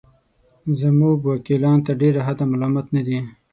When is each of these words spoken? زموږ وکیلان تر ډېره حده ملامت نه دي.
زموږ 0.81 1.17
وکیلان 1.31 1.77
تر 1.87 1.93
ډېره 2.01 2.19
حده 2.27 2.43
ملامت 2.51 2.85
نه 2.95 3.01
دي. 3.07 3.19